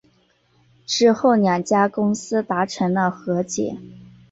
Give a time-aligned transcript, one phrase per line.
[0.87, 3.77] 之后两家公司达成了和解。